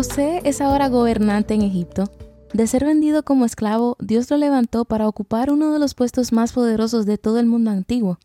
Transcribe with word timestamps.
José 0.00 0.40
es 0.44 0.62
ahora 0.62 0.88
gobernante 0.88 1.52
en 1.52 1.60
Egipto. 1.60 2.10
De 2.54 2.66
ser 2.66 2.86
vendido 2.86 3.22
como 3.22 3.44
esclavo, 3.44 3.98
Dios 4.00 4.30
lo 4.30 4.38
levantó 4.38 4.86
para 4.86 5.06
ocupar 5.06 5.50
uno 5.52 5.74
de 5.74 5.78
los 5.78 5.92
puestos 5.94 6.32
más 6.32 6.54
poderosos 6.54 7.04
de 7.04 7.18
todo 7.18 7.38
el 7.38 7.44
mundo 7.44 7.70
antiguo. 7.70 8.18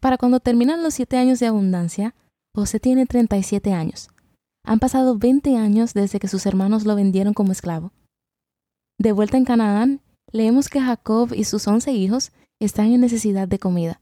Para 0.00 0.16
cuando 0.16 0.40
terminan 0.40 0.82
los 0.82 0.94
siete 0.94 1.18
años 1.18 1.40
de 1.40 1.46
abundancia, 1.46 2.14
José 2.54 2.80
tiene 2.80 3.04
37 3.04 3.74
años. 3.74 4.08
Han 4.64 4.78
pasado 4.78 5.18
20 5.18 5.58
años 5.58 5.92
desde 5.92 6.18
que 6.18 6.26
sus 6.26 6.46
hermanos 6.46 6.86
lo 6.86 6.94
vendieron 6.94 7.34
como 7.34 7.52
esclavo. 7.52 7.92
De 8.98 9.12
vuelta 9.12 9.36
en 9.36 9.44
Canaán, 9.44 10.00
leemos 10.32 10.70
que 10.70 10.80
Jacob 10.80 11.34
y 11.34 11.44
sus 11.44 11.68
once 11.68 11.92
hijos 11.92 12.32
están 12.62 12.86
en 12.94 13.02
necesidad 13.02 13.46
de 13.46 13.58
comida. 13.58 14.00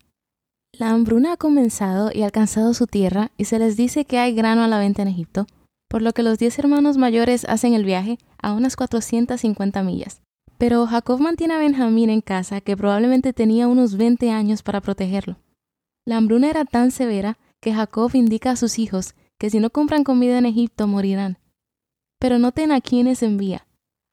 La 0.72 0.90
hambruna 0.90 1.32
ha 1.32 1.36
comenzado 1.36 2.12
y 2.14 2.22
alcanzado 2.22 2.74
su 2.74 2.86
tierra 2.86 3.32
y 3.36 3.46
se 3.46 3.58
les 3.58 3.76
dice 3.76 4.04
que 4.04 4.20
hay 4.20 4.36
grano 4.36 4.62
a 4.62 4.68
la 4.68 4.78
venta 4.78 5.02
en 5.02 5.08
Egipto, 5.08 5.48
por 5.88 6.02
lo 6.02 6.12
que 6.12 6.22
los 6.22 6.38
diez 6.38 6.58
hermanos 6.58 6.96
mayores 6.96 7.44
hacen 7.44 7.74
el 7.74 7.84
viaje 7.84 8.18
a 8.40 8.52
unas 8.52 8.76
450 8.76 9.82
millas. 9.82 10.22
Pero 10.58 10.86
Jacob 10.86 11.20
mantiene 11.20 11.54
a 11.54 11.58
Benjamín 11.58 12.10
en 12.10 12.20
casa, 12.20 12.60
que 12.60 12.76
probablemente 12.76 13.32
tenía 13.32 13.68
unos 13.68 13.96
20 13.96 14.30
años 14.30 14.62
para 14.62 14.80
protegerlo. 14.80 15.36
La 16.06 16.16
hambruna 16.16 16.48
era 16.48 16.64
tan 16.64 16.90
severa 16.90 17.38
que 17.60 17.74
Jacob 17.74 18.10
indica 18.14 18.52
a 18.52 18.56
sus 18.56 18.78
hijos 18.78 19.14
que 19.38 19.50
si 19.50 19.60
no 19.60 19.70
compran 19.70 20.04
comida 20.04 20.38
en 20.38 20.46
Egipto 20.46 20.86
morirán. 20.86 21.38
Pero 22.18 22.38
noten 22.38 22.72
a 22.72 22.80
quienes 22.80 23.22
envía, 23.22 23.66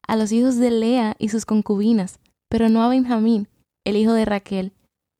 a 0.06 0.16
los 0.16 0.32
hijos 0.32 0.56
de 0.56 0.70
Lea 0.70 1.16
y 1.18 1.30
sus 1.30 1.46
concubinas, 1.46 2.20
pero 2.50 2.68
no 2.68 2.82
a 2.82 2.88
Benjamín, 2.88 3.48
el 3.84 3.96
hijo 3.96 4.12
de 4.12 4.26
Raquel, 4.26 4.72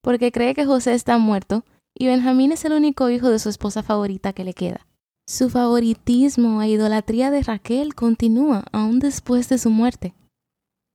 porque 0.02 0.32
cree 0.32 0.54
que 0.54 0.66
José 0.66 0.92
está 0.94 1.16
muerto 1.16 1.64
y 1.94 2.06
Benjamín 2.06 2.52
es 2.52 2.64
el 2.64 2.72
único 2.72 3.08
hijo 3.08 3.30
de 3.30 3.38
su 3.38 3.48
esposa 3.48 3.82
favorita 3.82 4.32
que 4.32 4.44
le 4.44 4.52
queda. 4.52 4.86
Su 5.26 5.48
favoritismo 5.48 6.60
e 6.60 6.68
idolatría 6.68 7.30
de 7.30 7.42
Raquel 7.42 7.94
continúa 7.94 8.64
aún 8.72 8.98
después 8.98 9.48
de 9.48 9.56
su 9.56 9.70
muerte. 9.70 10.14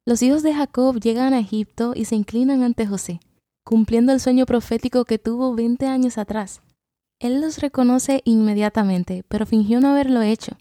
Los 0.05 0.21
hijos 0.21 0.44
de 0.44 0.53
Jacob 0.53 0.99
llegan 0.99 1.33
a 1.33 1.39
Egipto 1.39 1.94
y 1.95 2.05
se 2.05 2.16
inclinan 2.16 2.61
ante 2.61 2.86
José, 2.86 3.21
cumpliendo 3.66 4.13
el 4.13 4.19
sueño 4.19 4.45
profético 4.45 5.05
que 5.05 5.17
tuvo 5.17 5.55
20 5.55 5.88
años 5.88 6.19
atrás. 6.19 6.61
Él 7.19 7.41
los 7.41 7.58
reconoce 7.58 8.21
inmediatamente, 8.23 9.23
pero 9.27 9.47
fingió 9.47 9.81
no 9.81 9.89
haberlo 9.89 10.21
hecho. 10.21 10.58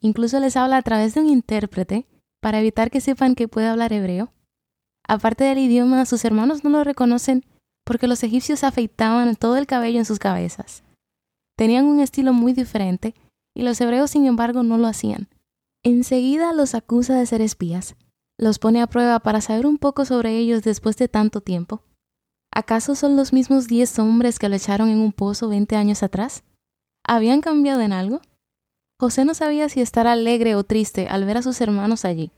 Incluso 0.00 0.40
les 0.40 0.56
habla 0.56 0.78
a 0.78 0.82
través 0.82 1.14
de 1.14 1.20
un 1.20 1.28
intérprete 1.28 2.06
para 2.40 2.60
evitar 2.60 2.90
que 2.90 3.02
sepan 3.02 3.34
que 3.34 3.48
puede 3.48 3.68
hablar 3.68 3.92
hebreo. 3.92 4.32
Aparte 5.06 5.44
del 5.44 5.58
idioma, 5.58 6.06
sus 6.06 6.24
hermanos 6.24 6.64
no 6.64 6.70
lo 6.70 6.84
reconocen 6.84 7.44
porque 7.84 8.06
los 8.06 8.22
egipcios 8.22 8.64
afeitaban 8.64 9.36
todo 9.36 9.58
el 9.58 9.66
cabello 9.66 9.98
en 9.98 10.06
sus 10.06 10.18
cabezas. 10.18 10.84
Tenían 11.60 11.84
un 11.84 12.00
estilo 12.00 12.32
muy 12.32 12.54
diferente 12.54 13.14
y 13.54 13.64
los 13.64 13.78
hebreos 13.82 14.12
sin 14.12 14.24
embargo 14.24 14.62
no 14.62 14.78
lo 14.78 14.86
hacían. 14.86 15.28
Enseguida 15.84 16.54
los 16.54 16.74
acusa 16.74 17.18
de 17.18 17.26
ser 17.26 17.42
espías. 17.42 17.96
Los 18.38 18.58
pone 18.58 18.80
a 18.80 18.86
prueba 18.86 19.20
para 19.20 19.42
saber 19.42 19.66
un 19.66 19.76
poco 19.76 20.06
sobre 20.06 20.38
ellos 20.38 20.62
después 20.62 20.96
de 20.96 21.08
tanto 21.08 21.42
tiempo. 21.42 21.82
¿Acaso 22.50 22.94
son 22.94 23.14
los 23.14 23.34
mismos 23.34 23.68
diez 23.68 23.98
hombres 23.98 24.38
que 24.38 24.48
lo 24.48 24.56
echaron 24.56 24.88
en 24.88 25.00
un 25.00 25.12
pozo 25.12 25.50
veinte 25.50 25.76
años 25.76 26.02
atrás? 26.02 26.44
¿Habían 27.06 27.42
cambiado 27.42 27.82
en 27.82 27.92
algo? 27.92 28.22
José 28.98 29.26
no 29.26 29.34
sabía 29.34 29.68
si 29.68 29.82
estar 29.82 30.06
alegre 30.06 30.54
o 30.54 30.64
triste 30.64 31.08
al 31.08 31.26
ver 31.26 31.36
a 31.36 31.42
sus 31.42 31.60
hermanos 31.60 32.06
allí. 32.06 32.32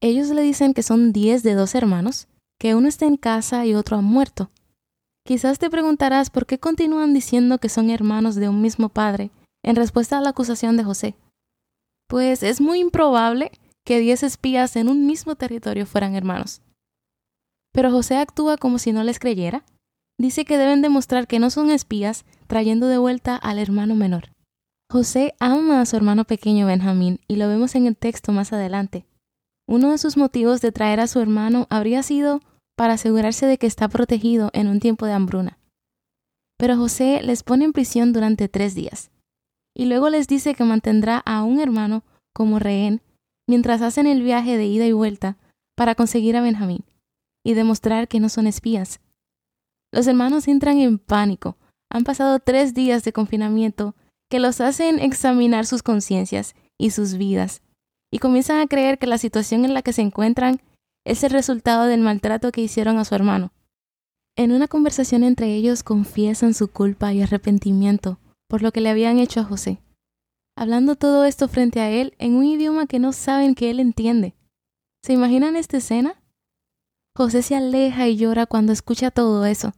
Ellos 0.00 0.28
le 0.30 0.40
dicen 0.40 0.72
que 0.72 0.82
son 0.82 1.12
diez 1.12 1.42
de 1.42 1.52
dos 1.52 1.74
hermanos, 1.74 2.26
que 2.58 2.74
uno 2.74 2.88
está 2.88 3.04
en 3.04 3.18
casa 3.18 3.66
y 3.66 3.74
otro 3.74 3.98
ha 3.98 4.00
muerto, 4.00 4.50
Quizás 5.24 5.58
te 5.58 5.70
preguntarás 5.70 6.30
por 6.30 6.46
qué 6.46 6.58
continúan 6.58 7.14
diciendo 7.14 7.58
que 7.58 7.68
son 7.68 7.90
hermanos 7.90 8.34
de 8.34 8.48
un 8.48 8.60
mismo 8.60 8.88
padre 8.88 9.30
en 9.62 9.76
respuesta 9.76 10.18
a 10.18 10.20
la 10.20 10.30
acusación 10.30 10.76
de 10.76 10.84
José. 10.84 11.14
Pues 12.08 12.42
es 12.42 12.60
muy 12.60 12.80
improbable 12.80 13.52
que 13.84 14.00
diez 14.00 14.22
espías 14.22 14.76
en 14.76 14.88
un 14.88 15.06
mismo 15.06 15.36
territorio 15.36 15.86
fueran 15.86 16.14
hermanos. 16.14 16.62
Pero 17.72 17.90
José 17.90 18.16
actúa 18.16 18.56
como 18.56 18.78
si 18.78 18.92
no 18.92 19.02
les 19.04 19.18
creyera. 19.18 19.64
Dice 20.18 20.44
que 20.44 20.58
deben 20.58 20.82
demostrar 20.82 21.26
que 21.26 21.38
no 21.38 21.50
son 21.50 21.70
espías 21.70 22.24
trayendo 22.46 22.86
de 22.88 22.98
vuelta 22.98 23.36
al 23.36 23.58
hermano 23.58 23.94
menor. 23.94 24.30
José 24.90 25.34
ama 25.40 25.80
a 25.80 25.86
su 25.86 25.96
hermano 25.96 26.24
pequeño 26.24 26.66
Benjamín 26.66 27.20
y 27.26 27.36
lo 27.36 27.48
vemos 27.48 27.74
en 27.76 27.86
el 27.86 27.96
texto 27.96 28.30
más 28.32 28.52
adelante. 28.52 29.06
Uno 29.66 29.92
de 29.92 29.98
sus 29.98 30.16
motivos 30.18 30.60
de 30.60 30.70
traer 30.70 31.00
a 31.00 31.06
su 31.06 31.20
hermano 31.20 31.66
habría 31.70 32.02
sido 32.02 32.42
para 32.82 32.94
asegurarse 32.94 33.46
de 33.46 33.58
que 33.58 33.68
está 33.68 33.86
protegido 33.86 34.50
en 34.54 34.66
un 34.66 34.80
tiempo 34.80 35.06
de 35.06 35.12
hambruna. 35.12 35.56
Pero 36.58 36.76
José 36.76 37.22
les 37.22 37.44
pone 37.44 37.64
en 37.64 37.72
prisión 37.72 38.12
durante 38.12 38.48
tres 38.48 38.74
días, 38.74 39.12
y 39.72 39.84
luego 39.84 40.10
les 40.10 40.26
dice 40.26 40.56
que 40.56 40.64
mantendrá 40.64 41.18
a 41.18 41.44
un 41.44 41.60
hermano 41.60 42.02
como 42.34 42.58
rehén 42.58 43.00
mientras 43.48 43.82
hacen 43.82 44.08
el 44.08 44.24
viaje 44.24 44.56
de 44.56 44.66
ida 44.66 44.84
y 44.84 44.90
vuelta 44.90 45.38
para 45.76 45.94
conseguir 45.94 46.36
a 46.36 46.40
Benjamín 46.40 46.84
y 47.46 47.54
demostrar 47.54 48.08
que 48.08 48.18
no 48.18 48.28
son 48.28 48.48
espías. 48.48 48.98
Los 49.92 50.08
hermanos 50.08 50.48
entran 50.48 50.78
en 50.78 50.98
pánico. 50.98 51.56
Han 51.88 52.02
pasado 52.02 52.40
tres 52.40 52.74
días 52.74 53.04
de 53.04 53.12
confinamiento 53.12 53.94
que 54.28 54.40
los 54.40 54.60
hacen 54.60 54.98
examinar 54.98 55.66
sus 55.66 55.84
conciencias 55.84 56.56
y 56.80 56.90
sus 56.90 57.14
vidas, 57.16 57.62
y 58.12 58.18
comienzan 58.18 58.58
a 58.58 58.66
creer 58.66 58.98
que 58.98 59.06
la 59.06 59.18
situación 59.18 59.64
en 59.64 59.72
la 59.72 59.82
que 59.82 59.92
se 59.92 60.02
encuentran 60.02 60.60
es 61.04 61.24
el 61.24 61.30
resultado 61.30 61.84
del 61.84 62.00
maltrato 62.00 62.52
que 62.52 62.60
hicieron 62.60 62.98
a 62.98 63.04
su 63.04 63.14
hermano. 63.14 63.52
En 64.36 64.52
una 64.52 64.68
conversación 64.68 65.24
entre 65.24 65.54
ellos 65.54 65.82
confiesan 65.82 66.54
su 66.54 66.68
culpa 66.68 67.12
y 67.12 67.22
arrepentimiento 67.22 68.18
por 68.48 68.62
lo 68.62 68.72
que 68.72 68.80
le 68.80 68.90
habían 68.90 69.18
hecho 69.18 69.40
a 69.40 69.44
José, 69.44 69.82
hablando 70.56 70.96
todo 70.96 71.24
esto 71.24 71.48
frente 71.48 71.80
a 71.80 71.90
él 71.90 72.14
en 72.18 72.34
un 72.34 72.44
idioma 72.44 72.86
que 72.86 72.98
no 72.98 73.12
saben 73.12 73.54
que 73.54 73.70
él 73.70 73.80
entiende. 73.80 74.34
¿Se 75.02 75.12
imaginan 75.14 75.56
esta 75.56 75.78
escena? 75.78 76.22
José 77.16 77.42
se 77.42 77.56
aleja 77.56 78.08
y 78.08 78.16
llora 78.16 78.46
cuando 78.46 78.72
escucha 78.72 79.10
todo 79.10 79.44
eso. 79.46 79.72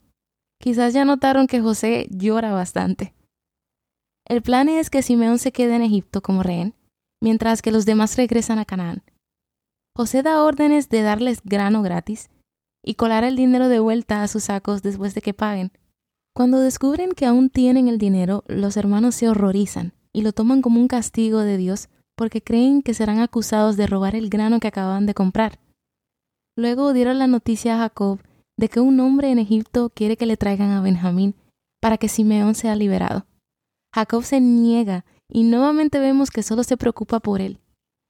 Quizás 0.60 0.92
ya 0.94 1.04
notaron 1.04 1.46
que 1.46 1.60
José 1.60 2.06
llora 2.10 2.52
bastante. 2.52 3.14
El 4.26 4.42
plan 4.42 4.68
es 4.68 4.90
que 4.90 5.02
Simeón 5.02 5.38
se 5.38 5.52
quede 5.52 5.76
en 5.76 5.82
Egipto 5.82 6.22
como 6.22 6.42
rehén, 6.42 6.74
mientras 7.20 7.60
que 7.60 7.72
los 7.72 7.86
demás 7.86 8.16
regresan 8.16 8.58
a 8.58 8.64
Canaán. 8.64 9.02
José 9.96 10.24
da 10.24 10.42
órdenes 10.42 10.88
de 10.88 11.02
darles 11.02 11.40
grano 11.44 11.80
gratis 11.80 12.28
y 12.84 12.94
colar 12.94 13.22
el 13.22 13.36
dinero 13.36 13.68
de 13.68 13.78
vuelta 13.78 14.24
a 14.24 14.28
sus 14.28 14.44
sacos 14.44 14.82
después 14.82 15.14
de 15.14 15.22
que 15.22 15.34
paguen. 15.34 15.70
Cuando 16.34 16.58
descubren 16.58 17.12
que 17.12 17.26
aún 17.26 17.48
tienen 17.48 17.86
el 17.86 17.96
dinero, 17.96 18.42
los 18.48 18.76
hermanos 18.76 19.14
se 19.14 19.28
horrorizan 19.28 19.92
y 20.12 20.22
lo 20.22 20.32
toman 20.32 20.62
como 20.62 20.80
un 20.80 20.88
castigo 20.88 21.38
de 21.40 21.58
Dios 21.58 21.90
porque 22.16 22.42
creen 22.42 22.82
que 22.82 22.92
serán 22.92 23.20
acusados 23.20 23.76
de 23.76 23.86
robar 23.86 24.16
el 24.16 24.30
grano 24.30 24.58
que 24.58 24.66
acababan 24.66 25.06
de 25.06 25.14
comprar. 25.14 25.60
Luego 26.56 26.92
dieron 26.92 27.20
la 27.20 27.28
noticia 27.28 27.76
a 27.76 27.78
Jacob 27.78 28.18
de 28.56 28.68
que 28.68 28.80
un 28.80 28.98
hombre 28.98 29.30
en 29.30 29.38
Egipto 29.38 29.90
quiere 29.90 30.16
que 30.16 30.26
le 30.26 30.36
traigan 30.36 30.70
a 30.70 30.80
Benjamín 30.80 31.36
para 31.80 31.98
que 31.98 32.08
Simeón 32.08 32.56
sea 32.56 32.74
liberado. 32.74 33.26
Jacob 33.94 34.24
se 34.24 34.40
niega 34.40 35.04
y 35.28 35.44
nuevamente 35.44 36.00
vemos 36.00 36.32
que 36.32 36.42
solo 36.42 36.64
se 36.64 36.76
preocupa 36.76 37.20
por 37.20 37.40
él 37.40 37.60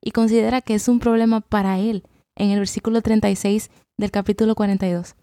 y 0.04 0.10
considera 0.10 0.60
que 0.60 0.74
es 0.74 0.86
un 0.86 1.00
problema 1.00 1.40
para 1.40 1.78
él 1.78 2.04
en 2.36 2.50
el 2.50 2.58
versículo 2.58 3.00
36 3.00 3.70
del 3.98 4.10
capítulo 4.10 4.54
42. 4.54 5.16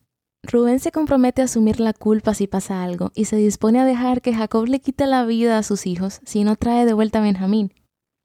Rubén 0.44 0.80
se 0.80 0.92
compromete 0.92 1.44
a 1.44 1.46
asumir 1.46 1.80
la 1.80 1.94
culpa 1.94 2.34
si 2.34 2.48
pasa 2.48 2.84
algo 2.84 3.12
y 3.14 3.26
se 3.26 3.36
dispone 3.36 3.80
a 3.80 3.86
dejar 3.86 4.24
que 4.24 4.34
Jacob 4.34 4.66
le 4.66 4.80
quite 4.80 5.06
la 5.06 5.24
vida 5.24 5.60
a 5.60 5.64
sus 5.64 5.86
hijos 5.86 6.20
si 6.26 6.44
no 6.44 6.56
trae 6.56 6.86
de 6.86 6.94
vuelta 6.94 7.20
a 7.20 7.22
Benjamín. 7.22 7.74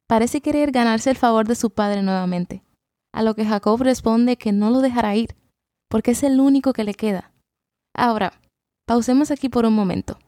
Parece 0.08 0.40
querer 0.40 0.70
ganarse 0.70 1.10
el 1.10 1.16
favor 1.16 1.46
de 1.46 1.56
su 1.56 1.70
padre 1.70 2.02
nuevamente, 2.02 2.62
a 3.12 3.22
lo 3.22 3.34
que 3.34 3.44
Jacob 3.44 3.82
responde 3.82 4.38
que 4.38 4.52
no 4.52 4.70
lo 4.70 4.80
dejará 4.80 5.14
ir, 5.14 5.36
porque 5.90 6.12
es 6.12 6.22
el 6.22 6.40
único 6.40 6.72
que 6.72 6.84
le 6.84 6.94
queda. 6.94 7.32
Ahora, 7.94 8.32
pausemos 8.86 9.30
aquí 9.30 9.50
por 9.50 9.66
un 9.66 9.74
momento. 9.74 10.18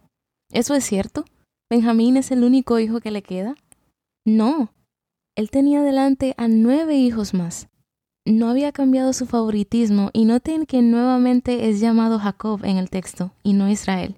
¿Eso 0.52 0.74
es 0.74 0.84
cierto? 0.84 1.24
¿Benjamín 1.70 2.18
es 2.18 2.30
el 2.32 2.44
único 2.44 2.78
hijo 2.78 3.00
que 3.00 3.10
le 3.10 3.22
queda? 3.22 3.54
No, 4.26 4.72
él 5.38 5.50
tenía 5.50 5.84
delante 5.84 6.34
a 6.36 6.48
nueve 6.48 6.96
hijos 6.96 7.32
más. 7.32 7.68
No 8.26 8.48
había 8.48 8.72
cambiado 8.72 9.12
su 9.12 9.24
favoritismo 9.24 10.10
y 10.12 10.24
noten 10.24 10.66
que 10.66 10.82
nuevamente 10.82 11.68
es 11.68 11.78
llamado 11.78 12.18
Jacob 12.18 12.64
en 12.64 12.76
el 12.76 12.90
texto 12.90 13.30
y 13.44 13.52
no 13.52 13.68
Israel. 13.68 14.16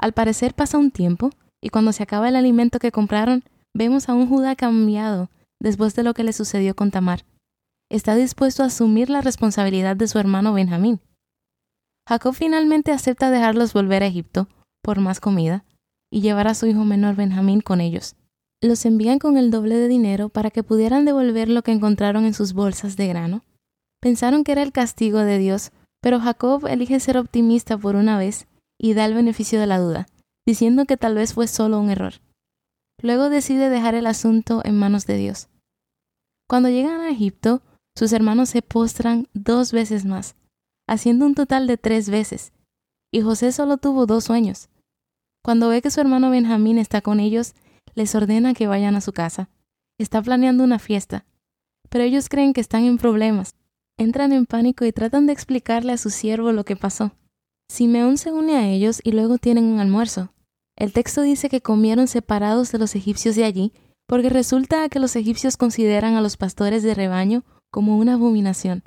Al 0.00 0.12
parecer 0.12 0.52
pasa 0.52 0.78
un 0.78 0.90
tiempo 0.90 1.30
y 1.62 1.68
cuando 1.68 1.92
se 1.92 2.02
acaba 2.02 2.28
el 2.28 2.34
alimento 2.34 2.80
que 2.80 2.90
compraron, 2.90 3.44
vemos 3.72 4.08
a 4.08 4.14
un 4.14 4.28
Judá 4.28 4.56
cambiado 4.56 5.30
después 5.60 5.94
de 5.94 6.02
lo 6.02 6.12
que 6.12 6.24
le 6.24 6.32
sucedió 6.32 6.74
con 6.74 6.90
Tamar. 6.90 7.24
Está 7.88 8.16
dispuesto 8.16 8.64
a 8.64 8.66
asumir 8.66 9.10
la 9.10 9.20
responsabilidad 9.20 9.94
de 9.94 10.08
su 10.08 10.18
hermano 10.18 10.52
Benjamín. 10.52 10.98
Jacob 12.08 12.34
finalmente 12.34 12.90
acepta 12.90 13.30
dejarlos 13.30 13.74
volver 13.74 14.02
a 14.02 14.06
Egipto 14.06 14.48
por 14.82 14.98
más 14.98 15.20
comida 15.20 15.64
y 16.10 16.20
llevar 16.20 16.48
a 16.48 16.54
su 16.54 16.66
hijo 16.66 16.84
menor 16.84 17.14
Benjamín 17.14 17.60
con 17.60 17.80
ellos. 17.80 18.16
Los 18.62 18.86
envían 18.86 19.18
con 19.18 19.36
el 19.36 19.50
doble 19.50 19.76
de 19.76 19.88
dinero 19.88 20.28
para 20.28 20.52
que 20.52 20.62
pudieran 20.62 21.04
devolver 21.04 21.48
lo 21.48 21.62
que 21.62 21.72
encontraron 21.72 22.24
en 22.24 22.32
sus 22.32 22.52
bolsas 22.52 22.96
de 22.96 23.08
grano. 23.08 23.42
Pensaron 24.00 24.44
que 24.44 24.52
era 24.52 24.62
el 24.62 24.70
castigo 24.70 25.18
de 25.18 25.38
Dios, 25.38 25.72
pero 26.00 26.20
Jacob 26.20 26.66
elige 26.68 27.00
ser 27.00 27.18
optimista 27.18 27.76
por 27.76 27.96
una 27.96 28.18
vez 28.18 28.46
y 28.80 28.94
da 28.94 29.04
el 29.04 29.14
beneficio 29.14 29.58
de 29.58 29.66
la 29.66 29.78
duda, 29.78 30.06
diciendo 30.46 30.84
que 30.84 30.96
tal 30.96 31.16
vez 31.16 31.34
fue 31.34 31.48
solo 31.48 31.80
un 31.80 31.90
error. 31.90 32.14
Luego 33.02 33.30
decide 33.30 33.68
dejar 33.68 33.96
el 33.96 34.06
asunto 34.06 34.62
en 34.64 34.78
manos 34.78 35.06
de 35.06 35.16
Dios. 35.16 35.48
Cuando 36.48 36.68
llegan 36.68 37.00
a 37.00 37.10
Egipto, 37.10 37.62
sus 37.96 38.12
hermanos 38.12 38.50
se 38.50 38.62
postran 38.62 39.26
dos 39.34 39.72
veces 39.72 40.04
más, 40.04 40.36
haciendo 40.88 41.26
un 41.26 41.34
total 41.34 41.66
de 41.66 41.78
tres 41.78 42.10
veces, 42.10 42.52
y 43.12 43.22
José 43.22 43.50
solo 43.50 43.76
tuvo 43.76 44.06
dos 44.06 44.24
sueños. 44.24 44.68
Cuando 45.44 45.68
ve 45.68 45.82
que 45.82 45.90
su 45.90 46.00
hermano 46.00 46.30
Benjamín 46.30 46.78
está 46.78 47.00
con 47.00 47.18
ellos, 47.18 47.54
les 47.94 48.14
ordena 48.14 48.54
que 48.54 48.66
vayan 48.66 48.94
a 48.96 49.00
su 49.00 49.12
casa. 49.12 49.48
Está 49.98 50.22
planeando 50.22 50.64
una 50.64 50.78
fiesta, 50.78 51.24
pero 51.88 52.04
ellos 52.04 52.28
creen 52.28 52.52
que 52.52 52.60
están 52.60 52.84
en 52.84 52.98
problemas. 52.98 53.54
Entran 53.98 54.32
en 54.32 54.46
pánico 54.46 54.84
y 54.84 54.92
tratan 54.92 55.26
de 55.26 55.32
explicarle 55.32 55.92
a 55.92 55.98
su 55.98 56.10
siervo 56.10 56.52
lo 56.52 56.64
que 56.64 56.76
pasó. 56.76 57.12
Simeón 57.70 58.18
se 58.18 58.32
une 58.32 58.56
a 58.56 58.68
ellos 58.68 59.00
y 59.04 59.12
luego 59.12 59.38
tienen 59.38 59.64
un 59.64 59.80
almuerzo. 59.80 60.32
El 60.76 60.92
texto 60.92 61.22
dice 61.22 61.48
que 61.48 61.60
comieron 61.60 62.08
separados 62.08 62.72
de 62.72 62.78
los 62.78 62.94
egipcios 62.94 63.36
de 63.36 63.44
allí, 63.44 63.72
porque 64.08 64.30
resulta 64.30 64.88
que 64.88 64.98
los 64.98 65.16
egipcios 65.16 65.56
consideran 65.56 66.14
a 66.14 66.20
los 66.20 66.36
pastores 66.36 66.82
de 66.82 66.94
rebaño 66.94 67.44
como 67.70 67.98
una 67.98 68.14
abominación. 68.14 68.82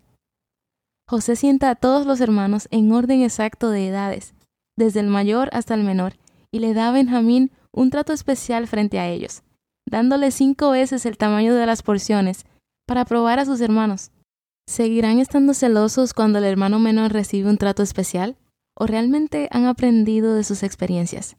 José 1.08 1.36
sienta 1.36 1.70
a 1.70 1.76
todos 1.76 2.06
los 2.06 2.20
hermanos 2.22 2.68
en 2.72 2.92
orden 2.92 3.22
exacto 3.22 3.70
de 3.70 3.88
edades, 3.88 4.34
desde 4.76 5.00
el 5.00 5.08
mayor 5.08 5.50
hasta 5.54 5.76
el 5.76 5.84
menor, 5.84 6.18
y 6.52 6.60
le 6.60 6.74
da 6.74 6.90
a 6.90 6.92
Benjamín 6.92 7.52
un 7.76 7.90
trato 7.90 8.14
especial 8.14 8.68
frente 8.68 9.00
a 9.00 9.10
ellos, 9.10 9.44
dándole 9.86 10.32
cinco 10.32 10.72
veces 10.72 11.06
el 11.06 11.18
tamaño 11.18 11.54
de 11.54 11.66
las 11.66 11.84
porciones 11.84 12.46
para 12.88 13.06
probar 13.06 13.40
a 13.40 13.46
sus 13.46 13.62
hermanos. 13.62 14.12
¿Seguirán 14.68 15.20
estando 15.20 15.54
celosos 15.54 16.14
cuando 16.14 16.40
el 16.40 16.46
hermano 16.46 16.80
menor 16.80 17.14
recibe 17.14 17.50
un 17.50 17.58
trato 17.58 17.84
especial? 17.84 18.38
o 18.78 18.86
realmente 18.86 19.48
han 19.52 19.66
aprendido 19.66 20.36
de 20.36 20.44
sus 20.44 20.64
experiencias. 20.64 21.38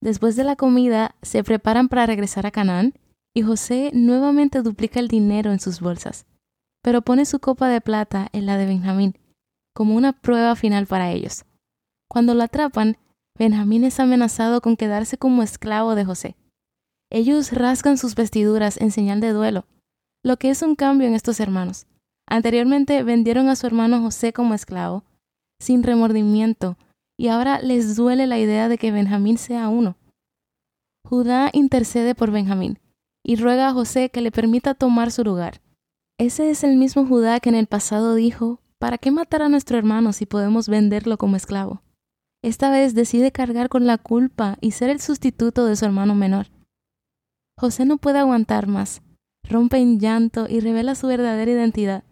Después 0.00 0.36
de 0.36 0.44
la 0.44 0.56
comida, 0.56 1.16
se 1.22 1.42
preparan 1.42 1.88
para 1.88 2.06
regresar 2.06 2.46
a 2.46 2.50
Canaán 2.50 2.94
y 3.34 3.42
José 3.42 3.90
nuevamente 3.92 4.62
duplica 4.62 5.00
el 5.00 5.08
dinero 5.08 5.50
en 5.52 5.60
sus 5.60 5.80
bolsas, 5.80 6.26
pero 6.82 7.02
pone 7.02 7.24
su 7.24 7.40
copa 7.40 7.68
de 7.68 7.80
plata 7.80 8.28
en 8.32 8.46
la 8.46 8.56
de 8.56 8.66
Benjamín, 8.66 9.18
como 9.74 9.96
una 9.96 10.12
prueba 10.12 10.54
final 10.54 10.86
para 10.86 11.10
ellos. 11.10 11.44
Cuando 12.08 12.34
lo 12.34 12.44
atrapan, 12.44 12.96
Benjamín 13.38 13.84
es 13.84 14.00
amenazado 14.00 14.60
con 14.60 14.76
quedarse 14.76 15.16
como 15.16 15.44
esclavo 15.44 15.94
de 15.94 16.04
José. 16.04 16.36
Ellos 17.08 17.52
rasgan 17.52 17.96
sus 17.96 18.16
vestiduras 18.16 18.80
en 18.80 18.90
señal 18.90 19.20
de 19.20 19.30
duelo, 19.30 19.64
lo 20.24 20.36
que 20.38 20.50
es 20.50 20.62
un 20.62 20.74
cambio 20.74 21.06
en 21.06 21.14
estos 21.14 21.38
hermanos. 21.38 21.86
Anteriormente 22.26 23.02
vendieron 23.04 23.48
a 23.48 23.54
su 23.54 23.66
hermano 23.66 24.02
José 24.02 24.32
como 24.32 24.54
esclavo, 24.54 25.04
sin 25.60 25.84
remordimiento, 25.84 26.76
y 27.16 27.28
ahora 27.28 27.60
les 27.60 27.94
duele 27.94 28.26
la 28.26 28.38
idea 28.38 28.68
de 28.68 28.76
que 28.76 28.90
Benjamín 28.90 29.38
sea 29.38 29.68
uno. 29.68 29.96
Judá 31.06 31.50
intercede 31.52 32.14
por 32.16 32.32
Benjamín 32.32 32.80
y 33.24 33.36
ruega 33.36 33.68
a 33.68 33.72
José 33.72 34.10
que 34.10 34.20
le 34.20 34.32
permita 34.32 34.74
tomar 34.74 35.12
su 35.12 35.22
lugar. 35.22 35.60
Ese 36.18 36.50
es 36.50 36.64
el 36.64 36.76
mismo 36.76 37.06
Judá 37.06 37.38
que 37.38 37.48
en 37.48 37.54
el 37.54 37.68
pasado 37.68 38.14
dijo, 38.14 38.60
¿para 38.78 38.98
qué 38.98 39.12
matar 39.12 39.42
a 39.42 39.48
nuestro 39.48 39.78
hermano 39.78 40.12
si 40.12 40.26
podemos 40.26 40.68
venderlo 40.68 41.16
como 41.18 41.36
esclavo? 41.36 41.82
Esta 42.42 42.70
vez 42.70 42.94
decide 42.94 43.32
cargar 43.32 43.68
con 43.68 43.86
la 43.86 43.98
culpa 43.98 44.58
y 44.60 44.72
ser 44.72 44.90
el 44.90 45.00
sustituto 45.00 45.66
de 45.66 45.76
su 45.76 45.84
hermano 45.84 46.14
menor. 46.14 46.46
José 47.58 47.84
no 47.84 47.98
puede 47.98 48.18
aguantar 48.18 48.68
más, 48.68 49.02
rompe 49.42 49.78
en 49.78 49.98
llanto 49.98 50.46
y 50.48 50.60
revela 50.60 50.94
su 50.94 51.08
verdadera 51.08 51.50
identidad 51.50 52.04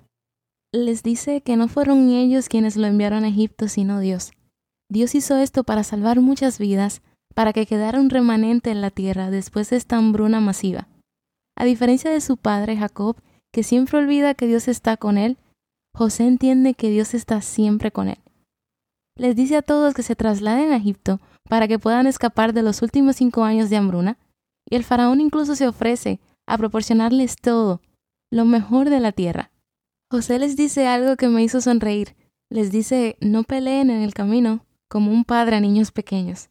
les 0.72 1.02
dice 1.02 1.40
que 1.40 1.56
no 1.56 1.68
fueron 1.68 2.08
ellos 2.10 2.48
quienes 2.48 2.76
lo 2.76 2.86
enviaron 2.86 3.24
a 3.24 3.28
Egipto, 3.28 3.68
sino 3.68 4.00
Dios. 4.00 4.32
Dios 4.90 5.14
hizo 5.14 5.36
esto 5.36 5.64
para 5.64 5.84
salvar 5.84 6.20
muchas 6.20 6.58
vidas, 6.58 7.02
para 7.34 7.52
que 7.52 7.66
quedara 7.66 8.00
un 8.00 8.10
remanente 8.10 8.70
en 8.70 8.80
la 8.80 8.90
tierra 8.90 9.30
después 9.30 9.70
de 9.70 9.76
esta 9.76 9.96
hambruna 9.96 10.40
masiva. 10.40 10.88
A 11.56 11.64
diferencia 11.64 12.10
de 12.10 12.20
su 12.20 12.36
padre 12.36 12.76
Jacob, 12.76 13.16
que 13.52 13.62
siempre 13.62 13.98
olvida 13.98 14.34
que 14.34 14.46
Dios 14.46 14.68
está 14.68 14.96
con 14.96 15.18
él, 15.18 15.38
José 15.94 16.26
entiende 16.26 16.74
que 16.74 16.90
Dios 16.90 17.14
está 17.14 17.40
siempre 17.40 17.90
con 17.90 18.08
él. 18.08 18.18
Les 19.16 19.34
dice 19.34 19.56
a 19.56 19.62
todos 19.62 19.94
que 19.94 20.02
se 20.02 20.14
trasladen 20.14 20.72
a 20.72 20.76
Egipto 20.76 21.20
para 21.48 21.66
que 21.68 21.78
puedan 21.78 22.06
escapar 22.06 22.52
de 22.52 22.62
los 22.62 22.82
últimos 22.82 23.16
cinco 23.16 23.44
años 23.44 23.70
de 23.70 23.76
hambruna, 23.76 24.18
y 24.68 24.76
el 24.76 24.84
faraón 24.84 25.20
incluso 25.20 25.56
se 25.56 25.66
ofrece 25.66 26.20
a 26.46 26.58
proporcionarles 26.58 27.36
todo, 27.36 27.80
lo 28.30 28.44
mejor 28.44 28.90
de 28.90 29.00
la 29.00 29.12
tierra. 29.12 29.50
José 30.10 30.38
les 30.38 30.56
dice 30.56 30.86
algo 30.86 31.16
que 31.16 31.28
me 31.28 31.42
hizo 31.42 31.60
sonreír. 31.60 32.16
Les 32.48 32.70
dice, 32.70 33.16
no 33.20 33.42
peleen 33.42 33.90
en 33.90 34.02
el 34.02 34.14
camino, 34.14 34.64
como 34.88 35.10
un 35.10 35.24
padre 35.24 35.56
a 35.56 35.60
niños 35.60 35.90
pequeños. 35.90 36.48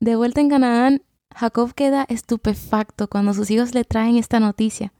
De 0.00 0.14
vuelta 0.14 0.40
en 0.40 0.48
Canaán, 0.48 1.02
Jacob 1.34 1.74
queda 1.74 2.06
estupefacto 2.08 3.08
cuando 3.08 3.34
sus 3.34 3.50
hijos 3.50 3.74
le 3.74 3.84
traen 3.84 4.16
esta 4.16 4.38
noticia. 4.38 4.92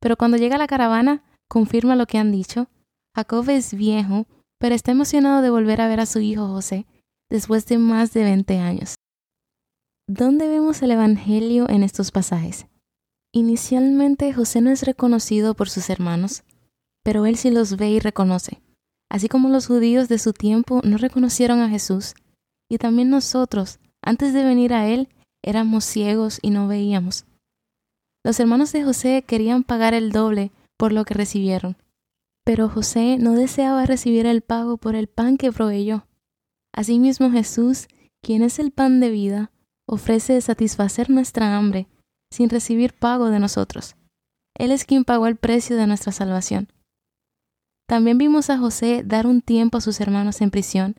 Pero 0.00 0.16
cuando 0.16 0.36
llega 0.36 0.58
la 0.58 0.66
caravana, 0.66 1.24
confirma 1.48 1.96
lo 1.96 2.06
que 2.06 2.18
han 2.18 2.30
dicho. 2.30 2.68
Jacob 3.14 3.48
es 3.50 3.74
viejo, 3.74 4.26
pero 4.60 4.74
está 4.74 4.92
emocionado 4.92 5.42
de 5.42 5.50
volver 5.50 5.80
a 5.80 5.88
ver 5.88 6.00
a 6.00 6.06
su 6.06 6.20
hijo 6.20 6.46
José 6.46 6.86
después 7.30 7.66
de 7.66 7.78
más 7.78 8.12
de 8.12 8.24
20 8.24 8.58
años. 8.58 8.94
¿Dónde 10.06 10.48
vemos 10.48 10.82
el 10.82 10.90
Evangelio 10.90 11.68
en 11.68 11.82
estos 11.82 12.10
pasajes? 12.10 12.66
Inicialmente 13.32 14.32
José 14.32 14.60
no 14.60 14.70
es 14.70 14.82
reconocido 14.82 15.54
por 15.54 15.70
sus 15.70 15.88
hermanos, 15.88 16.42
pero 17.02 17.26
él 17.26 17.36
sí 17.36 17.50
los 17.50 17.76
ve 17.76 17.90
y 17.90 18.00
reconoce. 18.00 18.60
Así 19.08 19.28
como 19.28 19.48
los 19.48 19.66
judíos 19.66 20.08
de 20.08 20.18
su 20.18 20.32
tiempo 20.32 20.82
no 20.84 20.98
reconocieron 20.98 21.60
a 21.60 21.68
Jesús, 21.68 22.14
y 22.68 22.78
también 22.78 23.08
nosotros, 23.08 23.80
antes 24.02 24.34
de 24.34 24.44
venir 24.44 24.74
a 24.74 24.88
él, 24.88 25.08
éramos 25.42 25.84
ciegos 25.84 26.38
y 26.42 26.50
no 26.50 26.68
veíamos. 26.68 27.24
Los 28.24 28.38
hermanos 28.40 28.72
de 28.72 28.84
José 28.84 29.24
querían 29.26 29.62
pagar 29.62 29.94
el 29.94 30.12
doble 30.12 30.52
por 30.76 30.92
lo 30.92 31.04
que 31.04 31.14
recibieron, 31.14 31.76
pero 32.44 32.68
José 32.68 33.16
no 33.18 33.34
deseaba 33.34 33.86
recibir 33.86 34.26
el 34.26 34.40
pago 34.42 34.76
por 34.76 34.94
el 34.94 35.06
pan 35.08 35.36
que 35.36 35.52
proveyó. 35.52 36.06
Asimismo 36.72 37.30
Jesús, 37.30 37.88
quien 38.22 38.42
es 38.42 38.58
el 38.58 38.70
pan 38.70 39.00
de 39.00 39.10
vida, 39.10 39.50
ofrece 39.86 40.40
satisfacer 40.40 41.10
nuestra 41.10 41.56
hambre 41.56 41.88
sin 42.32 42.48
recibir 42.48 42.94
pago 42.94 43.30
de 43.30 43.40
nosotros. 43.40 43.96
Él 44.56 44.72
es 44.72 44.84
quien 44.84 45.04
pagó 45.04 45.26
el 45.26 45.36
precio 45.36 45.76
de 45.76 45.86
nuestra 45.86 46.12
salvación. 46.12 46.68
También 47.88 48.18
vimos 48.18 48.50
a 48.50 48.58
José 48.58 49.02
dar 49.04 49.26
un 49.26 49.42
tiempo 49.42 49.78
a 49.78 49.80
sus 49.80 50.00
hermanos 50.00 50.40
en 50.40 50.50
prisión 50.50 50.96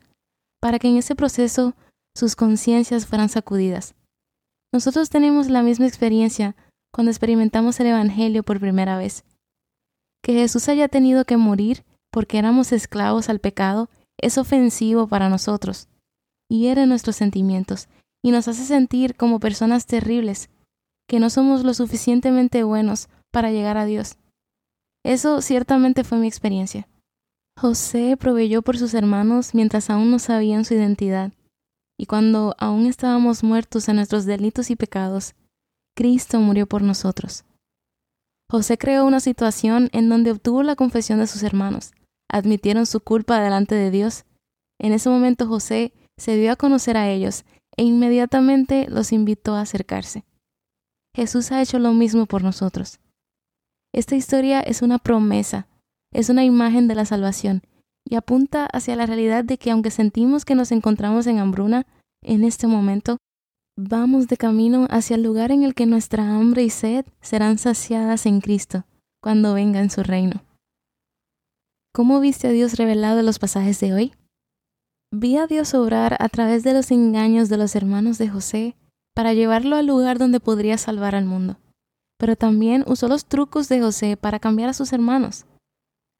para 0.60 0.78
que 0.78 0.88
en 0.88 0.96
ese 0.96 1.14
proceso 1.14 1.74
sus 2.14 2.36
conciencias 2.36 3.06
fueran 3.06 3.28
sacudidas. 3.28 3.94
Nosotros 4.72 5.08
tenemos 5.08 5.48
la 5.48 5.62
misma 5.62 5.86
experiencia 5.86 6.54
cuando 6.92 7.10
experimentamos 7.10 7.80
el 7.80 7.86
Evangelio 7.88 8.42
por 8.42 8.60
primera 8.60 8.98
vez. 8.98 9.24
Que 10.22 10.34
Jesús 10.34 10.68
haya 10.68 10.88
tenido 10.88 11.24
que 11.24 11.36
morir 11.36 11.84
porque 12.10 12.38
éramos 12.38 12.72
esclavos 12.72 13.28
al 13.28 13.40
pecado 13.40 13.88
es 14.18 14.38
ofensivo 14.38 15.08
para 15.08 15.28
nosotros, 15.28 15.88
hiere 16.48 16.86
nuestros 16.86 17.16
sentimientos 17.16 17.88
y 18.22 18.30
nos 18.30 18.46
hace 18.46 18.64
sentir 18.64 19.16
como 19.16 19.40
personas 19.40 19.86
terribles, 19.86 20.48
que 21.08 21.18
no 21.18 21.30
somos 21.30 21.64
lo 21.64 21.74
suficientemente 21.74 22.62
buenos 22.62 23.08
para 23.32 23.50
llegar 23.50 23.76
a 23.76 23.84
Dios. 23.84 24.16
Eso 25.04 25.42
ciertamente 25.42 26.04
fue 26.04 26.18
mi 26.18 26.28
experiencia. 26.28 26.88
José 27.58 28.16
proveyó 28.16 28.62
por 28.62 28.78
sus 28.78 28.94
hermanos 28.94 29.54
mientras 29.54 29.90
aún 29.90 30.10
no 30.10 30.18
sabían 30.18 30.64
su 30.64 30.74
identidad, 30.74 31.32
y 31.98 32.06
cuando 32.06 32.54
aún 32.58 32.86
estábamos 32.86 33.42
muertos 33.42 33.88
en 33.88 33.96
nuestros 33.96 34.24
delitos 34.24 34.70
y 34.70 34.76
pecados, 34.76 35.34
Cristo 35.96 36.40
murió 36.40 36.66
por 36.66 36.82
nosotros. 36.82 37.44
José 38.52 38.76
creó 38.76 39.06
una 39.06 39.20
situación 39.20 39.88
en 39.92 40.10
donde 40.10 40.30
obtuvo 40.30 40.62
la 40.62 40.76
confesión 40.76 41.18
de 41.18 41.26
sus 41.26 41.42
hermanos, 41.42 41.92
admitieron 42.30 42.84
su 42.84 43.00
culpa 43.00 43.40
delante 43.40 43.74
de 43.74 43.90
Dios. 43.90 44.26
En 44.78 44.92
ese 44.92 45.08
momento 45.08 45.46
José 45.46 45.94
se 46.18 46.36
dio 46.36 46.52
a 46.52 46.56
conocer 46.56 46.98
a 46.98 47.08
ellos 47.08 47.46
e 47.78 47.84
inmediatamente 47.84 48.88
los 48.90 49.10
invitó 49.12 49.54
a 49.54 49.62
acercarse. 49.62 50.26
Jesús 51.16 51.50
ha 51.50 51.62
hecho 51.62 51.78
lo 51.78 51.94
mismo 51.94 52.26
por 52.26 52.42
nosotros. 52.42 53.00
Esta 53.94 54.16
historia 54.16 54.60
es 54.60 54.82
una 54.82 54.98
promesa, 54.98 55.66
es 56.12 56.28
una 56.28 56.44
imagen 56.44 56.88
de 56.88 56.94
la 56.94 57.06
salvación 57.06 57.62
y 58.04 58.16
apunta 58.16 58.66
hacia 58.66 58.96
la 58.96 59.06
realidad 59.06 59.44
de 59.44 59.56
que 59.56 59.70
aunque 59.70 59.90
sentimos 59.90 60.44
que 60.44 60.54
nos 60.54 60.72
encontramos 60.72 61.26
en 61.26 61.38
hambruna 61.38 61.86
en 62.22 62.44
este 62.44 62.66
momento, 62.66 63.16
vamos 63.76 64.28
de 64.28 64.36
camino 64.36 64.86
hacia 64.90 65.16
el 65.16 65.22
lugar 65.22 65.50
en 65.50 65.62
el 65.62 65.74
que 65.74 65.86
nuestra 65.86 66.36
hambre 66.36 66.62
y 66.62 66.70
sed 66.70 67.06
serán 67.20 67.58
saciadas 67.58 68.26
en 68.26 68.40
Cristo 68.40 68.84
cuando 69.22 69.54
venga 69.54 69.80
en 69.80 69.90
su 69.90 70.02
reino. 70.02 70.42
¿Cómo 71.94 72.20
viste 72.20 72.48
a 72.48 72.50
Dios 72.50 72.76
revelado 72.76 73.20
en 73.20 73.26
los 73.26 73.38
pasajes 73.38 73.78
de 73.80 73.92
hoy? 73.92 74.12
Vi 75.14 75.36
a 75.36 75.46
Dios 75.46 75.74
obrar 75.74 76.16
a 76.20 76.28
través 76.28 76.64
de 76.64 76.72
los 76.72 76.90
engaños 76.90 77.48
de 77.48 77.58
los 77.58 77.76
hermanos 77.76 78.18
de 78.18 78.28
José 78.28 78.76
para 79.14 79.34
llevarlo 79.34 79.76
al 79.76 79.86
lugar 79.86 80.18
donde 80.18 80.40
podría 80.40 80.78
salvar 80.78 81.14
al 81.14 81.26
mundo. 81.26 81.58
Pero 82.18 82.34
también 82.34 82.84
usó 82.86 83.08
los 83.08 83.26
trucos 83.26 83.68
de 83.68 83.80
José 83.80 84.16
para 84.16 84.38
cambiar 84.38 84.70
a 84.70 84.74
sus 84.74 84.92
hermanos. 84.92 85.44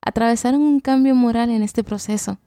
Atravesaron 0.05 0.61
un 0.61 0.81
cambio 0.81 1.15
moral 1.15 1.49
en 1.49 1.63
este 1.63 1.85
proceso. 1.85 2.39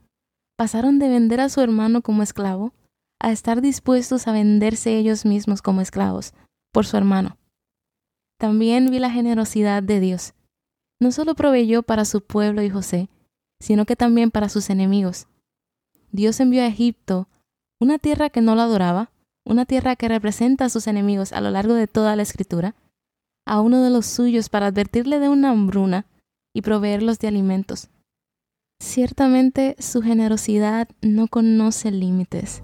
Pasaron 0.55 1.00
de 1.00 1.09
vender 1.09 1.41
a 1.41 1.50
su 1.50 1.62
hermano 1.62 2.01
como 2.01 2.21
esclavo 2.21 2.74
a 3.19 3.31
estar 3.31 3.62
dispuestos 3.62 4.27
a 4.27 4.31
venderse 4.31 4.98
ellos 4.98 5.25
mismos 5.25 5.62
como 5.62 5.81
esclavos 5.81 6.34
por 6.72 6.86
su 6.86 6.98
hermano. 6.98 7.38
También 8.38 8.91
vi 8.91 9.00
la 9.00 9.10
generosidad 9.10 9.81
de 9.81 10.00
Dios. 10.00 10.34
No 11.00 11.12
solo 11.12 11.36
proveyó 11.36 11.84
para 11.84 12.05
su 12.05 12.22
pueblo 12.22 12.62
y 12.62 12.69
José, 12.69 13.10
sino 13.60 13.86
que 13.86 13.95
también 13.95 14.31
para 14.31 14.50
sus 14.50 14.69
enemigos. 14.69 15.27
Dios 16.12 16.39
envió 16.39 16.63
a 16.63 16.67
Egipto, 16.67 17.27
una 17.79 18.00
tierra 18.00 18.29
que 18.29 18.41
no 18.41 18.55
lo 18.55 18.62
adoraba, 18.62 19.12
una 19.45 19.65
tierra 19.65 19.95
que 19.95 20.07
representa 20.07 20.65
a 20.65 20.69
sus 20.69 20.88
enemigos 20.88 21.34
a 21.34 21.41
lo 21.41 21.51
largo 21.51 21.74
de 21.74 21.88
toda 21.88 22.15
la 22.15 22.24
escritura, 22.24 22.75
a 23.45 23.62
uno 23.62 23.84
de 23.84 23.89
los 23.89 24.05
suyos 24.05 24.50
para 24.50 24.67
advertirle 24.67 25.19
de 25.19 25.29
una 25.29 25.51
hambruna 25.51 26.07
y 26.53 26.62
proveerlos 26.62 27.19
de 27.19 27.27
alimentos. 27.27 27.89
Ciertamente 28.81 29.75
su 29.79 30.01
generosidad 30.01 30.89
no 31.01 31.27
conoce 31.27 31.91
límites. 31.91 32.63